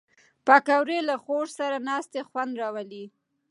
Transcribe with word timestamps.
پکورې 0.45 0.99
له 1.09 1.15
خور 1.23 1.45
سره 1.59 1.77
ناستې 1.89 2.19
خوند 2.27 2.53
راولي 2.61 3.05